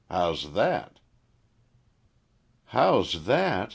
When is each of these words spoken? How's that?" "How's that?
How's 0.09 0.53
that?" 0.53 0.99
"How's 2.69 3.25
that? 3.25 3.69